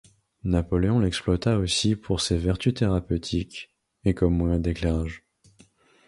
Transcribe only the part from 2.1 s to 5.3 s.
ces vertus thérapeutiques et comme moyen d’éclairage.